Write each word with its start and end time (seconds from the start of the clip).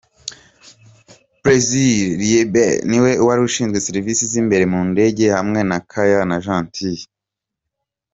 Purser 1.43 1.93
Liesbeth 2.19 2.79
niwe 2.89 3.11
washinzwe 3.27 3.79
serivisi 3.87 4.23
z’imbere 4.31 4.63
mu 4.73 4.79
ndege 4.91 5.25
hamwe 5.35 5.59
na 5.69 5.77
Kaya 5.91 6.21
na 6.29 6.37
Gillie. 6.73 7.07